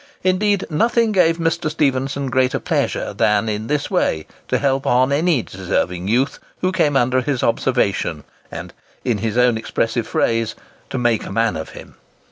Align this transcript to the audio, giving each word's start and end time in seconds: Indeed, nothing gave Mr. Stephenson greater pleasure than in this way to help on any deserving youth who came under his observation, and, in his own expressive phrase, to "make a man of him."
Indeed, 0.23 0.65
nothing 0.71 1.11
gave 1.11 1.37
Mr. 1.37 1.69
Stephenson 1.69 2.31
greater 2.31 2.57
pleasure 2.57 3.13
than 3.13 3.47
in 3.47 3.67
this 3.67 3.91
way 3.91 4.25
to 4.47 4.57
help 4.57 4.87
on 4.87 5.11
any 5.11 5.43
deserving 5.43 6.07
youth 6.07 6.39
who 6.61 6.71
came 6.71 6.97
under 6.97 7.21
his 7.21 7.43
observation, 7.43 8.23
and, 8.51 8.73
in 9.05 9.19
his 9.19 9.37
own 9.37 9.59
expressive 9.59 10.07
phrase, 10.07 10.55
to 10.89 10.97
"make 10.97 11.23
a 11.27 11.31
man 11.31 11.55
of 11.55 11.69
him." 11.77 11.97